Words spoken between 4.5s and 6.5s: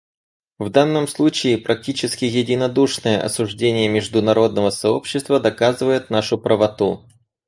сообщества доказывает нашу